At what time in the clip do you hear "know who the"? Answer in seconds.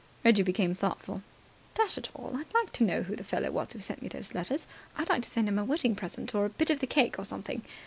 2.83-3.23